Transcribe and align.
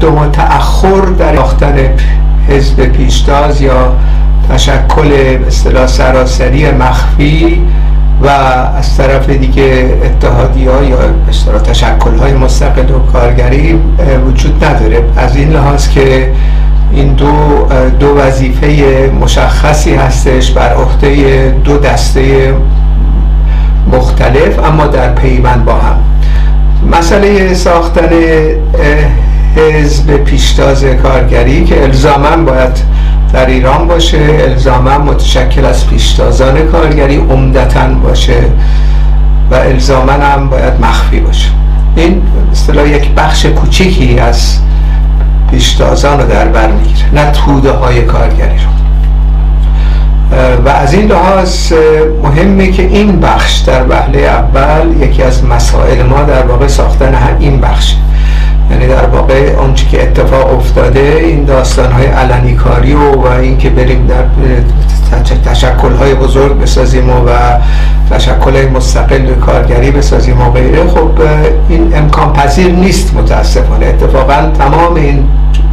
تقدم 0.00 0.18
و 0.18 0.26
تأخر 0.26 1.00
در 1.18 1.36
ساختن 1.36 1.90
حزب 2.48 2.84
پیشتاز 2.84 3.60
یا 3.60 3.92
تشکل 4.50 5.12
اصطلاح 5.46 5.86
سراسری 5.86 6.70
مخفی 6.70 7.62
و 8.22 8.28
از 8.78 8.96
طرف 8.96 9.30
دیگه 9.30 9.98
اتحادی 10.04 10.66
ها 10.66 10.82
یا 10.82 10.98
اصطلاح 11.28 11.60
تشکل 11.60 12.18
های 12.18 12.32
مستقل 12.32 12.90
و 12.90 12.98
کارگری 13.12 13.80
وجود 14.26 14.64
نداره. 14.64 15.04
از 15.16 15.36
این 15.36 15.50
لحاظ 15.50 15.88
که 15.88 16.32
این 16.92 17.12
دو 17.12 17.32
دو 18.00 18.16
وظیفه 18.16 19.10
مشخصی 19.20 19.94
هستش 19.94 20.50
بر 20.50 20.74
عهده 20.74 21.50
دو 21.64 21.78
دسته 21.78 22.54
مختلف 23.92 24.58
اما 24.64 24.86
در 24.86 25.12
پیوند 25.12 25.64
با 25.64 25.74
هم. 25.74 25.96
مسئله 26.92 27.54
ساختن 27.54 28.08
حزب 29.56 30.16
پیشتاز 30.16 30.84
کارگری 30.84 31.64
که 31.64 31.82
الزاما 31.82 32.36
باید 32.36 32.78
در 33.32 33.46
ایران 33.46 33.86
باشه 33.86 34.18
الزاما 34.40 34.98
متشکل 34.98 35.64
از 35.64 35.86
پیشتازان 35.86 36.62
کارگری 36.72 37.16
عمدتا 37.16 37.88
باشه 37.88 38.40
و 39.50 39.54
الزاما 39.54 40.12
هم 40.12 40.48
باید 40.48 40.80
مخفی 40.80 41.20
باشه. 41.20 41.48
این 41.96 42.22
اصطلاح 42.52 42.88
یک 42.88 43.10
بخش 43.10 43.46
کوچیکی 43.46 44.18
از 44.18 44.58
پیشتازان 45.50 46.20
رو 46.20 46.26
در 46.26 46.48
بر 46.48 46.68
می‌گیره 46.70 47.14
نه 47.14 47.30
توده 47.30 47.70
های 47.70 48.02
کارگری 48.02 48.58
رو. 48.58 48.78
و 50.64 50.68
از 50.68 50.94
این 50.94 51.06
لحاظ 51.06 51.72
مهمه 52.22 52.70
که 52.70 52.82
این 52.82 53.20
بخش 53.20 53.58
در 53.58 53.88
وهله 53.88 54.18
اول 54.18 55.02
یکی 55.02 55.22
از 55.22 55.44
مسائل 55.44 56.02
ما 56.02 56.22
در 56.22 56.46
واقع 56.46 56.66
ساختن 56.66 57.36
این 57.40 57.60
بخش 57.60 57.94
یعنی 58.70 58.86
در 58.86 59.06
واقع 59.06 59.56
آنچه 59.56 59.86
که 59.86 60.02
اتفاق 60.02 60.54
افتاده 60.54 61.20
این 61.24 61.44
داستان 61.44 61.92
های 61.92 62.06
علنی 62.06 62.54
کاری 62.54 62.94
و, 62.94 63.12
و 63.12 63.26
این 63.26 63.58
که 63.58 63.70
بریم 63.70 64.06
در 64.06 64.24
تشکل 65.44 65.92
های 65.92 66.14
بزرگ 66.14 66.60
بسازیم 66.60 67.10
و 67.10 67.30
تشکل 68.10 68.52
های 68.52 68.66
مستقل 68.66 69.34
کارگری 69.34 69.90
بسازیم 69.90 70.40
و 70.40 70.50
غیره. 70.50 70.88
خب 70.88 71.10
این 71.68 71.96
امکان 71.96 72.32
پذیر 72.32 72.72
نیست 72.72 73.14
متاسفانه. 73.14 73.86
اتفاقا 73.86 74.50
تمام 74.58 74.94
این 74.94 75.24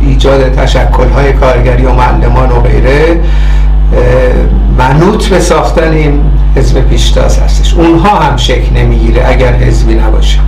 ایجاد 0.01 0.55
تشکل 0.55 1.09
های 1.15 1.33
کارگری 1.33 1.85
و 1.85 1.93
معلمان 1.93 2.49
و 2.49 2.61
غیره 2.61 3.19
منوط 4.77 5.27
به 5.27 5.39
ساختن 5.39 5.91
این 5.91 6.21
حزب 6.55 6.81
پیشتاز 6.81 7.39
هستش. 7.39 7.73
اونها 7.73 8.19
هم 8.19 8.37
شکل 8.37 8.73
نمی‌گیره 8.75 9.23
اگر 9.27 9.53
حزبی 9.53 9.95
نباشه. 9.95 10.39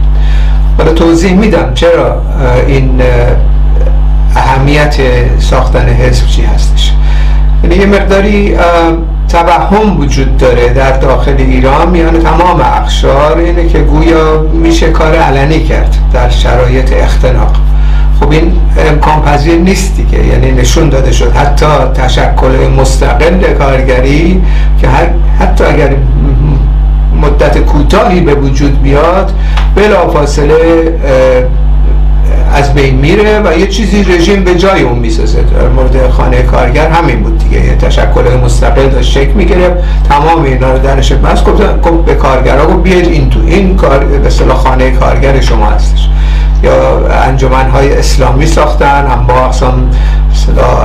حالا 0.78 0.94
توضیح 0.94 1.34
میدم 1.34 1.74
چرا 1.74 2.22
این 2.68 3.02
اهمیت 4.36 4.96
ساختن 5.40 5.88
حزب 5.88 6.28
چی 6.28 6.42
هستش. 6.42 6.94
یعنی 7.64 7.76
یه 7.76 7.86
مقداری 7.86 8.56
توهم 9.30 10.00
وجود 10.00 10.38
داره 10.38 10.70
در 10.70 10.92
داخل 10.98 11.36
ایران. 11.38 11.90
میان 11.90 12.20
تمام 12.20 12.62
اخشار 12.62 13.38
اینه 13.38 13.68
که 13.68 13.80
گویا 13.80 14.42
میشه 14.42 14.90
کار 14.92 15.16
علنی 15.16 15.64
کرد 15.64 15.96
در 16.14 16.30
شرایط 16.30 16.94
اختناق. 16.94 17.56
خب 18.20 18.32
این 18.32 18.52
امکان 18.90 19.22
پذیر 19.22 19.60
نیست 19.60 19.96
دیگه. 19.96 20.28
یعنی 20.28 20.52
نشون 20.52 20.90
داده 20.90 21.12
شد. 21.12 21.36
حتی 21.36 21.66
تشکل 21.96 22.68
مستقل 22.78 23.54
کارگری 23.54 24.42
که 24.82 24.88
حتی 25.40 25.64
اگر 25.64 25.90
مدت 27.22 27.58
کوتاهی 27.58 28.22
به 28.22 28.34
وجود 28.34 28.82
بیاد 28.82 29.32
بلافاصله 29.78 30.94
از 32.54 32.74
بین 32.74 32.96
میره 32.96 33.40
و 33.40 33.60
یه 33.60 33.68
چیزی 33.68 34.04
رژیم 34.04 34.44
به 34.44 34.56
جای 34.56 34.82
اون 34.82 35.00
می‌سازه. 35.00 35.42
در 35.42 35.68
مورد 35.68 36.10
خانه 36.10 36.42
کارگر 36.42 36.90
همین 36.90 37.24
بود 37.24 37.38
دیگه. 37.38 37.66
یه 37.66 37.76
تشکل 37.76 38.38
مستقل 38.46 38.88
داشت 38.88 39.12
شکل 39.12 39.32
می‌گرفت. 39.32 39.84
تمام 40.10 40.44
اینا 40.44 40.72
رو 40.72 40.80
درش 40.80 41.12
بس 41.12 41.44
گفت 41.44 41.62
به 42.06 42.16
کارگرها 42.16 42.66
گفت 42.68 42.84
بیاید 42.84 43.08
این 43.08 43.30
تو 43.30 43.40
این 43.48 43.76
کار 43.76 44.00
به 44.00 44.30
خانه 44.54 44.92
کارگر 44.92 45.42
شما 45.42 45.66
هستش. 45.66 46.10
یا 46.64 47.08
انجمن 47.08 47.70
های 47.70 47.98
اسلامی 47.98 48.46
ساختن 48.46 49.08
هم 49.08 49.28
با 49.28 49.46
اقسام 49.46 49.92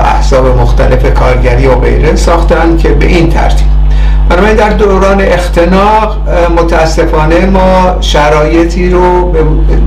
احزاب 0.05 0.59
مختلف 0.61 1.15
کارگری 1.15 1.67
و 1.67 1.75
غیره 1.75 2.17
ساختن 2.17 2.77
که 2.77 2.89
به 2.89 3.07
این 3.07 3.31
ترتیب. 3.31 3.67
بنابراین 4.33 4.57
در 4.57 4.69
دوران 4.69 5.21
اختناق 5.21 6.17
متاسفانه 6.57 7.47
ما 7.47 7.97
شرایطی 8.01 8.91
رو 8.91 9.35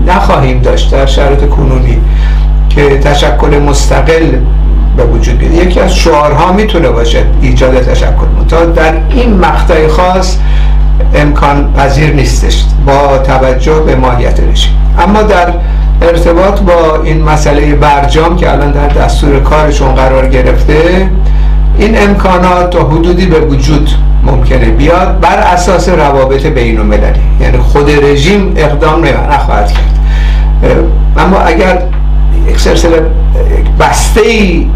نخواهیم 0.07 0.59
داشت 0.59 0.91
در 0.91 1.06
شرایط 1.06 1.50
کنونی 1.50 2.01
که 2.69 3.00
تشکل 3.00 3.59
مستقل 3.59 4.31
به 4.97 5.06
وجود 5.06 5.38
بیاد. 5.38 5.53
یکی 5.53 5.79
از 5.79 5.95
شعارها 5.95 6.51
می‌تونه 6.51 6.89
باشه 6.89 7.23
ایجاد 7.41 7.81
تشکل. 7.81 8.25
تا 8.50 8.66
در 8.66 8.94
این 9.09 9.33
مقطع 9.33 9.88
خاص 9.88 10.38
امکان 11.16 11.73
پذیر 11.73 12.13
نیستش 12.13 12.66
با 12.85 13.17
توجه 13.17 13.79
به 13.79 13.95
ماهیت 13.95 14.39
رژیم. 14.39 14.72
اما 15.00 15.22
در 15.22 15.53
ارتباط 16.01 16.59
با 16.59 17.01
این 17.03 17.23
مسئله 17.23 17.75
برجام 17.75 18.35
که 18.35 18.51
الان 18.51 18.72
در 18.72 18.88
دستور 18.88 19.39
کارشون 19.39 19.95
قرار 19.95 20.27
گرفته 20.29 21.09
این 21.77 22.03
امکانات 22.03 22.69
تا 22.69 22.83
حدودی 22.83 23.25
به 23.25 23.39
وجود 23.39 23.89
ممکنه 24.25 24.66
بیاد 24.66 25.19
بر 25.19 25.38
اساس 25.38 25.90
روابط 25.90 26.46
بین 26.46 26.80
المللی 26.80 27.19
یعنی 27.41 27.58
خود 27.58 27.90
رژیم 28.03 28.53
اقدام 28.58 29.06
نخواهد 29.06 29.72
کرد. 29.72 30.00
اما 31.18 31.40
اگر 31.40 31.81
یک 32.47 32.59
سلسله 32.59 33.02
بسته 33.80 34.22
ای 34.22 34.68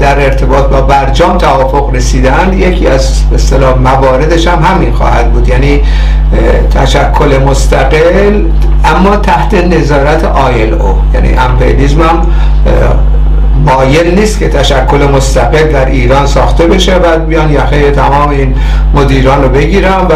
در 0.00 0.24
ارتباط 0.24 0.64
با 0.64 0.80
برجام 0.80 1.38
توافق 1.38 1.94
رسیدن 1.94 2.52
یکی 2.52 2.86
از 2.86 3.22
اصطلاح 3.34 3.78
مواردش 3.78 4.46
هم 4.46 4.62
همین 4.62 4.92
خواهد 4.92 5.32
بود. 5.32 5.48
یعنی 5.48 5.80
تشکل 6.74 7.38
مستقل 7.46 8.42
اما 8.84 9.16
تحت 9.16 9.54
نظارت 9.54 10.24
آیل 10.24 10.74
او. 10.74 10.98
یعنی 11.14 11.28
امپریالیسم 11.34 12.00
هم 12.00 12.26
مایل 13.66 14.18
نیست 14.18 14.38
که 14.38 14.48
تشکل 14.48 15.08
مستقل 15.14 15.72
در 15.72 15.86
ایران 15.86 16.26
ساخته 16.26 16.66
بشه 16.66 16.96
و 16.96 17.18
بیان 17.18 17.52
یخه 17.52 17.90
تمام 17.90 18.28
این 18.28 18.54
مدیران 18.94 19.42
رو 19.42 19.48
بگیرن 19.48 20.06
و 20.10 20.14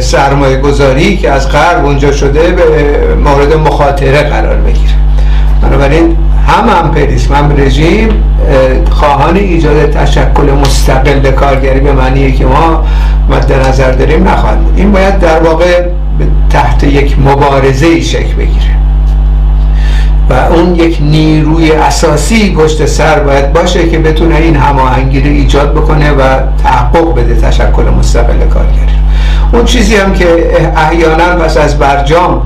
سرمایه 0.00 0.56
گذاری 0.56 1.16
که 1.16 1.30
از 1.30 1.48
غرب 1.48 1.84
اونجا 1.84 2.12
شده 2.12 2.50
به 2.50 2.64
مورد 3.24 3.54
مخاطره 3.54 4.22
قرار 4.22 4.56
بگیره. 4.56 4.92
بنابراین 5.62 6.16
هم 6.48 6.68
امپریسم 6.84 7.34
هم 7.34 7.56
رژیم 7.56 8.08
خواهان 8.90 9.36
ایجاد 9.36 9.90
تشکل 9.90 10.50
مستقل 10.62 11.30
کارگری 11.30 11.80
به 11.80 11.92
معنی 11.92 12.32
که 12.32 12.44
ما 12.44 12.84
مد 13.30 13.52
نظر 13.68 13.92
داریم 13.92 14.28
نخواهد 14.28 14.60
بود. 14.60 14.74
این 14.76 14.92
باید 14.92 15.18
در 15.18 15.42
واقع 15.42 15.82
تحت 16.50 16.84
یک 16.84 17.16
مبارزه 17.18 18.00
شکل 18.00 18.34
بگیره. 18.34 18.83
و 20.30 20.32
اون 20.32 20.74
یک 20.74 20.98
نیروی 21.00 21.72
اساسی 21.72 22.54
پشت 22.54 22.86
سر 22.86 23.18
باید 23.18 23.52
باشه 23.52 23.88
که 23.88 23.98
بتونه 23.98 24.36
این 24.36 24.56
هماهنگی 24.56 25.20
رو 25.20 25.26
ایجاد 25.26 25.74
بکنه 25.74 26.10
و 26.10 26.22
تحقق 26.62 27.14
بده 27.14 27.34
تشکل 27.34 27.82
مستقل 27.98 28.48
کارگری 28.54 28.98
اون 29.52 29.64
چیزی 29.64 29.96
هم 29.96 30.12
که 30.12 30.26
احیانا 30.76 31.24
پس 31.24 31.56
از 31.56 31.78
برجام 31.78 32.42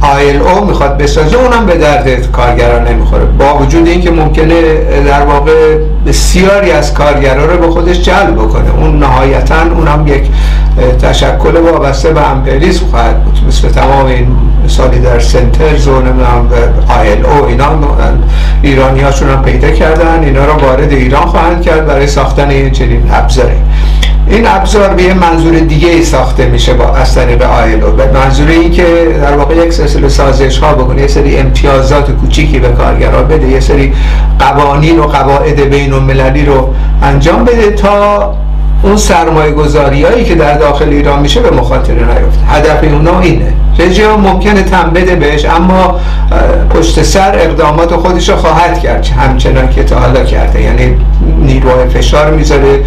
آیل 0.00 0.42
او 0.42 0.66
می‌خواد 0.66 0.98
بسازه 0.98 1.36
اونم 1.36 1.66
به 1.66 1.76
درد 1.76 2.30
کارگران 2.30 2.88
نمی‌خوره. 2.88 3.24
با 3.24 3.58
وجود 3.58 3.86
اینکه 3.86 4.10
ممکنه 4.10 4.62
در 5.06 5.24
واقع 5.24 5.78
بسیاری 6.06 6.70
از 6.70 6.94
کارگران 6.94 7.50
رو 7.50 7.58
به 7.58 7.70
خودش 7.70 8.00
جلب 8.00 8.34
بکنه. 8.34 8.70
اون 8.78 8.98
نهایتا 8.98 9.62
اونم 9.76 10.06
یک 10.06 10.30
تشکل 11.02 11.56
وابسته 11.56 12.12
به 12.12 12.30
امپریسم 12.30 12.86
خواهد 12.86 13.24
بود. 13.24 13.38
مثل 13.48 13.68
تمام 13.68 14.06
این 14.06 14.26
مثالی 14.64 14.98
در 14.98 15.18
سنترز 15.18 15.88
و 15.88 16.00
نمی‌دونم 16.00 16.48
آیل 17.00 17.26
او 17.26 17.44
اینا 17.44 17.68
ایرانی 18.62 19.00
هاشون 19.00 19.28
هم 19.28 19.42
پیدا 19.42 19.70
کردن 19.70 20.22
اینا 20.24 20.44
رو 20.44 20.52
وارد 20.52 20.92
ایران 20.92 21.26
خواهند 21.26 21.62
کرد 21.62 21.86
برای 21.86 22.06
ساختن 22.06 22.50
این 22.50 22.70
چنین 22.70 23.02
ابزاری. 23.12 23.56
این 24.28 24.46
ابزار 24.46 24.94
به 24.94 25.02
یه 25.02 25.14
منظور 25.14 25.58
دیگه 25.58 25.88
ای 25.88 26.02
ساخته 26.02 26.46
میشه 26.46 26.74
با 26.74 26.96
از 26.96 27.14
طریق 27.14 27.42
آیلو 27.42 27.92
به 27.92 28.12
منظور 28.12 28.48
این 28.48 28.70
که 28.70 28.84
در 29.22 29.36
واقع 29.36 29.54
یک 29.54 29.72
سلسله 29.72 30.08
سازش 30.08 30.58
ها 30.58 30.74
بکنه 30.74 31.02
یه 31.02 31.08
سری 31.08 31.36
امتیازات 31.36 32.10
کوچیکی 32.10 32.58
به 32.58 32.68
کارگرها 32.68 33.22
بده 33.22 33.48
یه 33.48 33.60
سری 33.60 33.92
قوانین 34.38 34.98
و 34.98 35.02
قواعد 35.02 35.60
بین 35.60 35.92
المللی 35.92 36.44
رو 36.44 36.74
انجام 37.02 37.44
بده 37.44 37.70
تا 37.70 38.34
اون 38.84 38.96
سرمایه 38.96 39.52
گذاری 39.52 40.02
هایی 40.02 40.24
که 40.24 40.34
در 40.34 40.54
داخل 40.54 40.88
ایران 40.88 41.20
میشه 41.20 41.40
به 41.40 41.50
مخاطره 41.50 41.94
نیفته 41.94 42.46
هدف 42.48 42.84
اونا 42.84 43.20
اینه. 43.20 43.52
رژیم 43.78 44.10
ممکنه 44.10 44.62
تن 44.62 44.90
بده 44.90 45.16
بهش 45.16 45.44
اما 45.44 46.00
پشت 46.70 47.02
سر 47.02 47.34
اقدامات 47.34 47.96
خودش 47.96 48.28
رو 48.28 48.36
خواهد 48.36 48.78
کرد. 48.78 49.06
همچنان 49.06 49.70
که 49.70 49.84
تا 49.84 49.98
حالا 49.98 50.24
کرده. 50.24 50.62
یعنی 50.62 50.96
نیروهای 51.42 51.88
فشار 51.88 52.30
می‌ذاره 52.30 52.84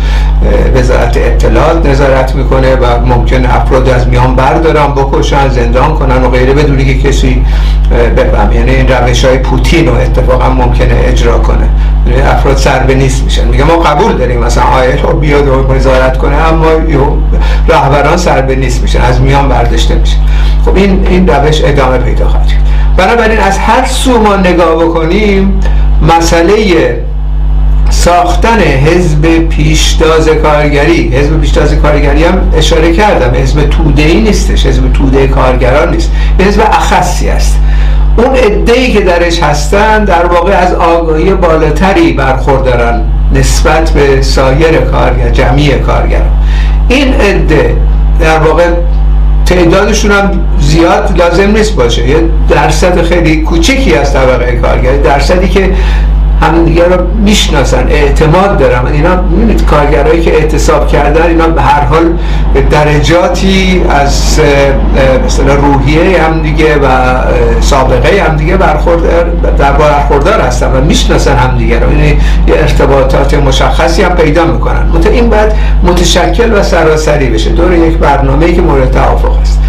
وزارت 0.75 1.17
اطلاعات 1.17 1.85
نظارت 1.85 2.35
می‌کنه 2.35 2.75
و 2.75 3.05
ممکنه 3.05 3.55
افراد 3.55 3.89
از 3.89 4.07
میان 4.07 4.35
بردارن 4.35 4.87
بکشن 4.87 5.49
زندان 5.49 5.93
کنن 5.93 6.23
و 6.23 6.29
غیره 6.29 6.53
بدونی 6.53 6.85
که 6.85 7.09
کسی 7.09 7.45
بفهم 8.17 8.51
یعنی 8.51 8.71
این 8.71 8.87
روش 8.87 9.25
های 9.25 9.37
پوتین 9.37 9.87
رو 9.87 9.93
اتفاقا 9.93 10.49
ممکنه 10.49 10.95
اجرا 11.03 11.37
کنه. 11.37 11.69
افراد 12.13 12.57
سر 12.57 12.79
به 12.79 12.95
نیست 12.95 13.23
میشن. 13.23 13.47
میگه 13.47 13.63
ما 13.63 13.77
قبول 13.77 14.13
داریم 14.13 14.39
مثلا 14.39 14.63
آیل 14.63 15.01
رو 15.01 15.19
بیاد 15.19 15.47
و 15.47 15.73
نظارت 15.73 16.17
کنه 16.17 16.35
اما 16.35 16.67
رهبران 17.67 18.17
سر 18.17 18.41
به 18.41 18.55
نیست 18.55 18.81
میشن 18.81 19.01
از 19.01 19.21
میان 19.21 19.49
برداشته 19.49 19.95
میشن. 19.95 20.17
خب 20.65 20.75
این 20.75 21.07
این 21.09 21.27
روش 21.27 21.61
ادامه 21.63 21.97
پیدا 21.97 22.27
خواهد 22.27 22.47
بنابراین 22.97 23.39
از 23.39 23.57
هر 23.57 23.85
سو 23.85 24.19
ما 24.19 24.35
نگاه 24.35 24.75
بکنیم 24.75 25.59
مسئله 26.01 26.97
ساختن 27.89 28.59
حزب 28.59 29.27
پیشتاز 29.27 30.29
کارگری 30.29 31.07
حزب 31.07 31.41
پیشتاز 31.41 31.73
کارگری 31.73 32.23
هم 32.23 32.51
اشاره 32.57 32.93
کردم 32.93 33.41
حزب 33.41 33.69
توده 33.69 34.01
ای 34.01 34.21
نیستش 34.21 34.65
حزب 34.65 34.93
توده 34.93 35.27
کارگران 35.27 35.91
نیست. 35.91 36.11
حزب 36.39 36.61
اخصی 36.61 37.29
است. 37.29 37.59
اون 38.17 38.35
ای 38.67 38.91
که 38.91 39.01
درش 39.01 39.43
هستن 39.43 40.05
در 40.05 40.25
واقع 40.25 40.53
از 40.53 40.73
آگاهی 40.73 41.33
بالاتری 41.33 42.13
برخوردارن 42.13 43.01
نسبت 43.33 43.89
به 43.89 44.21
سایر 44.21 44.77
کارگر 44.77 45.29
جمعی 45.29 45.69
کارگران 45.69 46.31
این 46.89 47.13
عده 47.13 47.75
در 48.19 48.39
واقع 48.39 48.63
تعدادشون 49.45 50.11
هم 50.11 50.31
زیاد 50.59 51.15
لازم 51.17 51.51
نیست 51.51 51.75
باشه. 51.75 52.07
یه 52.09 52.17
درصد 52.49 53.01
خیلی 53.01 53.41
کوچکی 53.41 53.95
از 53.95 54.13
طبقه 54.13 54.59
کارگر. 54.61 54.97
درصدی 54.97 55.47
که 55.49 55.73
همدیگه 56.41 56.83
رو 56.85 57.07
می‌شناسن 57.25 57.87
اعتماد 57.89 58.57
دارن. 58.57 58.85
اینا 58.93 59.21
می‌بینید 59.21 59.65
کارگرایی 59.65 60.21
که 60.21 60.33
اعتصاب 60.33 60.87
کردن 60.87 61.27
اینا 61.27 61.47
به 61.47 61.61
هر 61.61 61.81
حال 61.81 62.05
به 62.57 62.63
درجاتی 62.63 63.81
از 63.89 64.39
مثلا 65.25 65.55
روحیه 65.55 66.21
همدیگه 66.21 66.75
و 66.75 66.87
سابقه 67.61 68.23
همدیگه 68.29 68.57
برخوردار 68.57 69.23
در 69.57 69.71
برخوردار 69.71 70.41
هستن 70.41 70.67
و 70.71 70.81
می‌شناسن 70.81 71.35
همدیگه 71.35 71.79
رو. 71.79 71.91
یعنی 71.91 72.07
یه 72.47 72.55
ارتباطات 72.55 73.33
مشخصی 73.33 74.03
هم 74.03 74.15
پیدا 74.15 74.45
می‌کنن. 74.45 74.85
مت 74.93 75.07
این 75.07 75.29
بعد 75.29 75.55
متشکل 75.83 76.59
و 76.59 76.63
سراسری 76.63 77.29
بشه. 77.29 77.49
دور 77.49 77.73
یک 77.73 77.97
برنامه 77.97 78.53
که 78.53 78.61
مورد 78.61 78.91
توافق 78.91 79.39
است. 79.41 79.59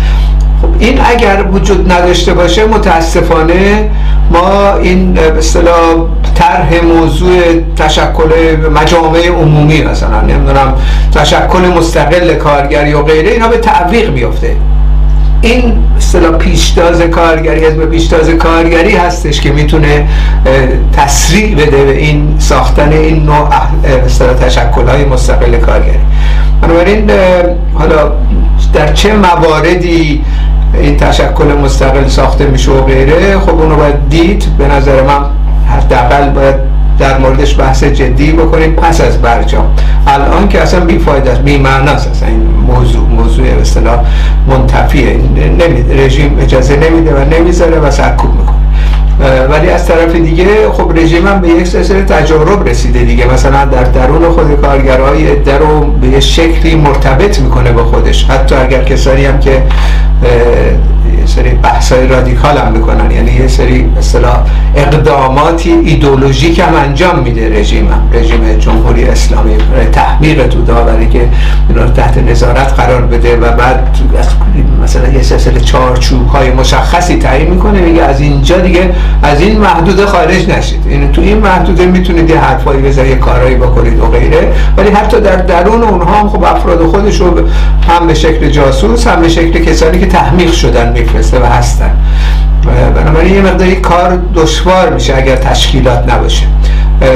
خب 0.63 0.69
این 0.79 1.01
اگر 1.05 1.45
وجود 1.53 1.93
نداشته 1.93 2.35
باشه 2.35 2.67
متاسفانه 2.67 3.91
ما 4.31 4.75
این 4.75 5.13
به 5.13 5.39
اصطلاح 5.39 5.95
طرح 6.35 6.85
موضوع 6.85 7.41
تشکل 7.77 8.57
مجامع 8.75 9.29
عمومی 9.29 9.83
مثلا 9.83 10.21
نمی‌دونم 10.21 10.75
تشکل 11.15 11.61
مستقل 11.77 12.35
کارگری 12.35 12.93
و 12.93 13.03
غیره 13.03 13.31
اینا 13.31 13.49
به 13.49 13.57
تعویق 13.57 14.11
میفته 14.13 14.57
این 15.43 15.79
اصطلاح 15.97 16.33
پیشتاز 16.33 17.01
کارگری 17.01 17.67
از 17.67 17.73
پیشتاز 17.73 18.29
کارگری 18.29 18.97
هستش 18.97 19.41
که 19.41 19.53
می‌تونه 19.53 20.07
تسریع 20.97 21.55
بده 21.55 21.85
به 21.85 21.99
این 21.99 22.35
ساختن 22.39 22.93
این 22.93 23.25
نوع 23.25 23.49
اصطلاح 24.07 24.35
تشکل 24.35 24.89
های 24.89 25.05
مستقل 25.05 25.57
کارگری. 25.57 25.99
بنابراین 26.63 27.11
حالا 27.75 28.13
در 28.75 28.93
چه 28.93 29.13
مواردی 29.13 30.25
این 30.81 30.97
تشکل 30.97 31.45
مستقل 31.65 32.09
ساخته 32.09 32.47
میشه 32.47 32.71
و 32.71 32.83
غیره 32.83 33.39
خب 33.39 33.61
اونو 33.61 33.77
باید 33.77 34.09
دید. 34.11 34.45
به 34.59 34.69
نظر 34.69 35.03
من 35.03 35.25
حداقل 35.69 36.31
باید 36.31 36.55
در 36.99 37.19
موردش 37.19 37.59
بحث 37.59 37.85
جدی 37.85 38.33
بکنیم 38.33 38.73
پس 38.73 39.01
از 39.01 39.23
برجام. 39.23 39.67
الان 40.07 40.49
که 40.49 40.61
اصلا 40.61 40.81
بیفاید 40.81 41.29
است 41.29 41.41
بی 41.41 41.59
معناست 41.59 42.11
اصلا 42.11 42.29
این 42.29 42.43
موضوع 42.67 43.09
موضوع 43.09 43.47
اصطلاح 43.61 44.05
منتفیه. 44.49 45.17
رژیم 46.05 46.39
اجازه 46.41 46.77
نمیده 46.77 47.15
و 47.15 47.25
نمی‌ذاره 47.35 47.79
و 47.79 47.91
سرکوب 47.91 48.31
می‌کنه. 48.31 48.59
ولی 49.51 49.71
از 49.71 49.87
طرف 49.87 50.15
دیگه 50.15 50.47
خب 50.73 50.93
رژیم 50.97 51.27
هم 51.27 51.41
به 51.41 51.49
یک 51.49 51.67
سلسله 51.67 52.03
تجارب 52.03 52.69
رسیده 52.69 53.05
دیگه. 53.05 53.33
مثلا 53.33 53.65
در 53.65 53.85
درون 53.85 54.31
خود 54.31 54.61
کارگرهای 54.61 55.37
در 55.37 55.59
رو 55.59 55.81
به 55.81 56.21
شکلی 56.21 56.75
مرتبط 56.75 57.41
می‌کنه 57.41 57.73
به 57.73 57.83
خودش. 57.83 58.25
حتی 58.25 58.55
اگر 58.55 58.85
کسانی 58.85 59.25
هم 59.25 59.41
که 59.41 59.63
呃 60.23 60.98
یه 61.21 61.27
سری 61.27 61.51
بحث 61.51 61.93
های 61.93 62.07
رادیکال 62.07 62.59
هم 62.59 62.73
می‌کنن. 62.73 63.11
یعنی 63.11 63.31
یه 63.31 63.49
سری 63.49 63.91
مثلا 63.99 64.33
اقداماتی 64.77 65.73
ایدولوژیک 65.73 66.59
هم 66.59 66.75
انجام 66.75 67.19
میده 67.19 67.61
رژیم 67.61 67.89
هم. 67.93 68.09
رژیم 68.13 68.59
جمهوری 68.59 69.05
اسلامی 69.05 69.57
تحمیق 69.93 70.47
تو 70.47 70.63
داوری 70.63 71.09
که 71.09 71.29
اینا 71.69 71.87
تحت 71.91 72.19
نظارت 72.19 72.73
قرار 72.73 73.03
بده 73.03 73.37
و 73.37 73.53
بعد 73.53 73.99
مثلا 74.83 75.09
یه 75.09 75.23
سلسله 75.23 75.61
چارچوب 75.61 76.29
های 76.29 76.51
مشخصی 76.51 77.17
تعیین 77.17 77.51
می‌کنه 77.51 77.81
میگه 77.81 78.03
از 78.03 78.21
اینجا 78.21 78.59
دیگه 78.59 78.91
از 79.23 79.41
این 79.41 79.59
محدوده 79.59 80.07
خارج 80.07 80.49
نشید. 80.51 80.87
یعنی 80.87 81.09
تو 81.09 81.23
این 81.23 81.39
محدوده 81.39 81.87
می‌تونید 81.87 82.31
یه 82.31 82.39
حرفایی 82.39 82.83
بزنید 82.83 83.11
یه 83.11 83.17
کارایی 83.17 83.55
بکنید 83.55 83.99
و 83.99 84.07
غیره. 84.07 84.53
ولی 84.77 84.91
حتی 84.91 85.21
در 85.21 85.37
درون 85.37 85.83
اونها 85.83 86.21
هم 86.21 86.29
خب 86.29 86.45
افراد 86.45 86.87
خودش 86.87 87.21
رو 87.21 87.41
هم 87.89 88.07
به 88.07 88.15
شکل 88.15 88.51
جاسوس 88.51 89.07
هم 89.07 89.21
به 89.21 89.29
شکل 89.29 89.65
کسانی 89.65 89.99
که 89.99 90.07
تحمیق 90.07 90.53
شدن 90.53 90.93
میفرسته 91.01 91.41
و 91.41 91.45
هستن. 91.45 91.91
بنابراین 92.95 93.35
یه 93.35 93.41
مقداری 93.41 93.77
کار 93.77 94.19
دشوار 94.35 94.91
میشه 94.91 95.17
اگر 95.17 95.37
تشکیلات 95.37 96.13
نباشه. 96.13 96.47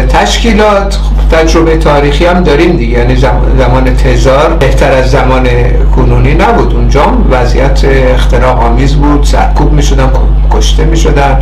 تشکیلات 0.08 0.94
خب 0.94 1.36
تجربه 1.36 1.76
تاریخی 1.76 2.26
هم 2.26 2.42
داریم 2.42 2.76
دیگه. 2.76 2.98
یعنی 2.98 3.16
زمان 3.58 3.96
تزار 3.96 4.52
بهتر 4.52 4.92
از 4.92 5.10
زمان 5.10 5.48
کنونی 5.96 6.34
نبود. 6.34 6.74
اونجا 6.74 7.02
وضعیت 7.30 7.84
اختراق 8.14 8.62
آمیز 8.62 8.94
بود. 8.94 9.24
سرکوب 9.24 9.72
می 9.72 9.82
شدن 9.82 10.10
کشته 10.50 10.84
می 10.84 10.96
شدن 10.96 11.38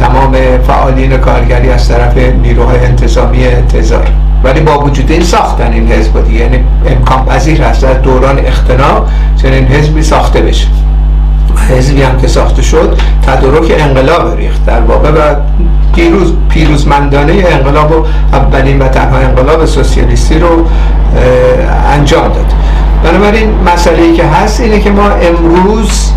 تمام 0.00 0.36
فعالین 0.66 1.16
کارگری 1.16 1.70
از 1.70 1.88
طرف 1.88 2.16
نیروهای 2.16 2.78
انتظامی 2.78 3.46
تزار. 3.46 4.08
ولی 4.44 4.60
با 4.60 4.78
وجود 4.78 5.10
این 5.10 5.22
ساختن 5.22 5.72
این 5.72 5.92
حزب 5.92 6.24
دیگه. 6.24 6.40
یعنی 6.40 6.64
امکان 6.86 7.26
پذیر 7.26 7.62
هست 7.62 7.82
در 7.82 7.92
دوران 7.92 8.38
اختناق 8.38 9.08
چنین 9.42 9.66
حزبی 9.66 10.02
ساخته 10.02 10.40
بشه. 10.40 10.66
حزبی 11.70 12.02
هم 12.02 12.20
که 12.20 12.28
ساخته 12.28 12.62
شد 12.62 12.98
تدارک 13.26 13.72
انقلاب 13.78 14.36
ریخت. 14.36 14.66
در 14.66 14.80
واقع 14.80 15.10
و 15.10 15.34
پیروز 15.94 16.32
پیروزمندانه 16.48 17.32
انقلاب 17.50 17.92
و 17.92 18.06
اولین 18.32 18.78
و 18.78 18.88
تنها 18.88 19.18
انقلاب 19.18 19.64
سوسیالیستی 19.64 20.38
رو 20.38 20.66
انجام 21.92 22.28
داد. 22.28 22.52
بنابراین 23.04 23.48
مسئله 23.66 24.12
که 24.16 24.24
هست 24.24 24.60
اینه 24.60 24.80
که 24.80 24.90
ما 24.90 25.08
امروز 25.10 26.10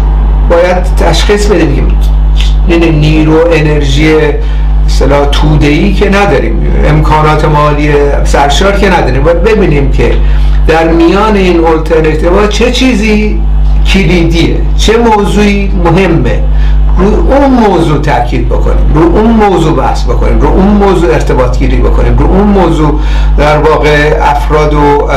باید 0.50 0.84
تشخیص 0.98 1.46
بدیم 1.46 1.98
که 2.70 2.92
نیرو 2.92 3.38
انرژی 3.54 4.16
اصطلاح 4.86 5.26
توده 5.26 5.68
ای 5.68 5.94
که 5.94 6.10
نداریم 6.10 6.74
امکانات 6.88 7.46
مالی 7.46 7.92
سرشار 8.24 8.72
که 8.72 8.90
نداریم. 8.90 9.24
باید 9.24 9.44
ببینیم 9.44 9.92
که 9.92 10.12
در 10.68 10.88
میان 10.88 11.36
این 11.36 11.66
الترنتیوا 11.66 12.48
چه 12.48 12.72
چیزی 12.72 13.42
کلیدیه. 13.94 14.62
چه 14.78 14.98
موضوعی؟ 14.98 15.72
مهمه. 15.84 16.44
روی 16.98 17.16
اون 17.16 17.52
موضوع 17.52 18.02
تاکید 18.02 18.50
بکنیم 18.50 18.94
رو 18.96 19.02
اون 19.02 19.32
موضوع 19.32 19.76
بحث 19.76 20.04
بکنیم 20.04 20.42
رو 20.42 20.48
اون 20.48 20.68
موضوع 20.68 21.14
ارتباط 21.14 21.60
گیری 21.60 21.78
بکنیم 21.78 22.18
رو 22.18 22.26
اون 22.26 22.48
موضوع 22.48 23.00
در 23.38 23.58
واقع 23.58 24.20
افراد 24.22 24.74
رو 24.74 25.10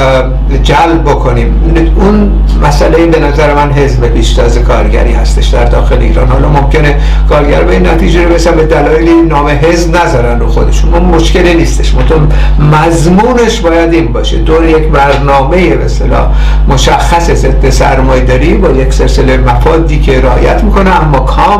جلب 0.63 1.03
بکنیم. 1.05 1.55
اون 1.97 2.33
مسئله 2.63 3.07
به 3.07 3.21
نظر 3.21 3.55
من 3.55 3.73
حزب 3.73 4.09
پیشتاز 4.09 4.59
کارگری 4.59 5.13
هستش 5.13 5.47
در 5.47 5.65
داخل 5.65 5.99
ایران. 5.99 6.29
حالا 6.29 6.49
ممکنه 6.49 6.97
کارگر 7.29 7.63
به 7.63 7.73
این 7.73 7.87
نتیجه 7.87 8.29
رسن 8.29 8.51
به 8.51 8.65
دلایلی 8.65 9.23
نام 9.29 9.49
حزب 9.49 9.97
نذارن 9.97 10.41
رو 10.41 10.47
خودشون. 10.47 10.95
اون 10.95 11.05
مشکلی 11.05 11.55
نیستش. 11.55 11.95
مطمئن 11.95 12.29
مضمونش 12.73 13.61
باید 13.61 13.93
این 13.93 14.13
باشه. 14.13 14.39
دور 14.39 14.65
یک 14.65 14.89
برنامه 14.89 15.77
به 15.77 15.85
اصطلاح 15.85 16.27
مشخص 16.69 17.31
ضد 17.31 17.71
سرمایه‌داری 17.71 18.55
با 18.55 18.69
یک 18.69 18.93
سلسله 18.93 19.37
مفادی 19.37 20.01
که 20.01 20.21
رعایت 20.21 20.65
می‌کنه 20.65 20.91
اما 20.91 21.19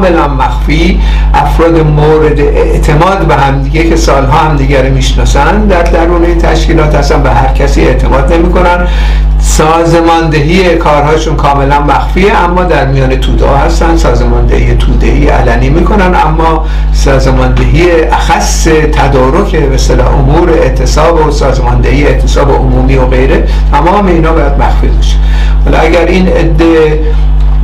کاملا 0.09 0.29
مخفی 0.29 1.01
افراد 1.35 1.81
مورد 1.81 2.41
اعتماد 2.41 3.19
به 3.19 3.35
همدیگه 3.35 3.89
که 3.89 3.97
سالها 3.97 4.39
همدیگه 4.39 4.83
رو 4.83 4.95
می‌شناسن 4.95 5.67
در 5.67 5.83
درون 5.83 6.25
این 6.25 6.39
تشکیلات 6.39 6.95
هستن 6.95 7.23
به 7.23 7.31
هر 7.31 7.49
کسی 7.49 7.81
اعتماد 7.81 8.33
نمی‌کنن. 8.33 8.87
سازماندهی 9.41 10.77
کارهاشون 10.77 11.37
کاملا 11.37 11.81
مخفیه 11.81 12.45
اما 12.45 12.65
در 12.65 12.87
میان 12.87 13.21
توده 13.21 13.49
هستن. 13.49 13.97
سازماندهی 13.97 14.77
توده 14.77 15.07
ای 15.07 15.27
علنی 15.27 15.69
می‌کنن 15.69 16.15
اما 16.27 16.67
سازماندهی 16.93 18.03
اخص 18.03 18.69
تدارک 18.93 19.57
به 19.57 19.79
امور 20.01 20.51
اعتصاب 20.51 21.27
و 21.27 21.31
سازماندهی 21.31 22.07
اعتصاب 22.07 22.51
عمومی 22.51 22.97
و 22.97 23.07
غیره 23.07 23.45
تمام 23.73 24.07
اینا 24.07 24.33
باید 24.33 24.53
مخفی 24.59 24.87
باشه. 24.87 25.17
حالا 25.65 25.79
اگر 25.79 26.07
این 26.07 26.29
عده 26.29 27.01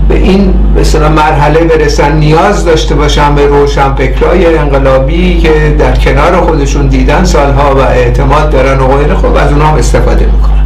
به 0.08 0.14
این 0.14 0.54
مثلا 0.80 1.08
مرحله 1.08 1.60
برسن 1.60 2.16
نیاز 2.16 2.64
داشته 2.64 2.94
باشن 2.94 3.34
به 3.34 3.46
روشن 3.46 3.94
فکرای 3.94 4.58
انقلابی 4.58 5.38
که 5.38 5.76
در 5.78 5.96
کنار 5.96 6.36
خودشون 6.36 6.86
دیدن 6.86 7.24
سالها 7.24 7.74
و 7.74 7.78
اعتماد 7.78 8.50
دارن 8.50 8.80
و 8.80 8.86
غیره 8.86 9.14
خب 9.14 9.34
از 9.34 9.52
اونها 9.52 9.68
هم 9.68 9.78
استفاده 9.78 10.26
می‌کنن 10.26 10.64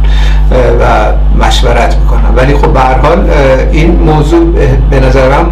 و 0.81 1.13
مشورت 1.45 1.97
می‌کنن. 1.97 2.35
ولی 2.35 2.53
خب 2.53 2.73
به 2.73 2.79
حال 2.79 3.29
این 3.71 3.91
موضوع 3.91 4.45
به 4.89 4.99
نظرم 4.99 5.45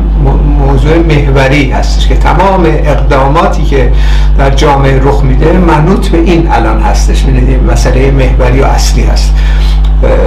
موضوع 0.59 0.97
محوری 0.97 1.71
هستش 1.71 2.07
که 2.07 2.15
تمام 2.15 2.65
اقداماتی 2.65 3.63
که 3.63 3.91
در 4.37 4.49
جامعه 4.49 4.99
رخ 5.03 5.23
میده 5.23 5.51
منوط 5.53 6.07
به 6.07 6.17
این 6.17 6.47
الان 6.51 6.81
هستش. 6.81 7.25
می‌دونید 7.25 7.71
مسئله 7.71 8.11
محوری 8.11 8.61
و 8.61 8.65
اصلی 8.65 9.03
هست. 9.03 9.33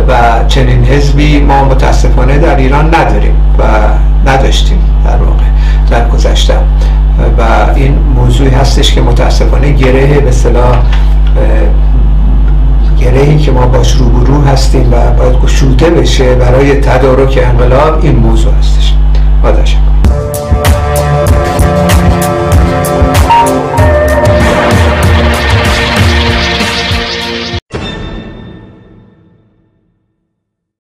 و 0.08 0.44
چنین 0.48 0.84
حزبی 0.84 1.40
ما 1.40 1.64
متاسفانه 1.64 2.38
در 2.38 2.56
ایران 2.56 2.94
نداریم 2.94 3.34
و 3.58 3.62
نداشتیم 4.30 4.78
در 5.04 5.16
واقع 5.16 5.44
در 5.90 6.08
گذشته. 6.08 6.54
و 7.38 7.42
این 7.74 7.98
موضوعی 8.16 8.50
هستش 8.50 8.94
که 8.94 9.00
متاسفانه 9.00 9.72
گره 9.72 10.20
به 10.20 10.30
صلاح 10.30 10.82
گرهی 13.00 13.38
که 13.38 13.52
ما 13.52 13.66
باش 13.66 13.92
روبرو 13.92 14.42
هستیم 14.42 14.92
و 14.92 15.10
باید 15.10 15.40
گشوده 15.40 15.90
بشه 15.90 16.34
برای 16.34 16.80
تدارک 16.80 17.38
انقلاب 17.42 17.98
این 18.02 18.16
موضوع 18.16 18.52
هستش. 18.54 18.94
با 19.42 19.52